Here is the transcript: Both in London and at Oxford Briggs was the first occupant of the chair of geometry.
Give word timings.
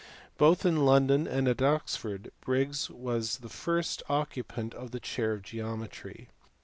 Both 0.39 0.65
in 0.65 0.83
London 0.83 1.27
and 1.27 1.47
at 1.47 1.61
Oxford 1.61 2.31
Briggs 2.43 2.89
was 2.89 3.37
the 3.37 3.49
first 3.49 4.01
occupant 4.09 4.73
of 4.73 4.89
the 4.89 4.99
chair 4.99 5.31
of 5.33 5.43
geometry. 5.43 6.27